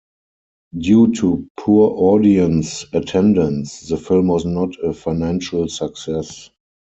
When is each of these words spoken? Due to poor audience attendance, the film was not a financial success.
Due 0.75 1.13
to 1.13 1.47
poor 1.57 1.91
audience 1.91 2.87
attendance, 2.91 3.81
the 3.81 3.97
film 3.97 4.29
was 4.29 4.45
not 4.45 4.73
a 4.83 4.93
financial 4.93 5.69
success. 5.69 6.49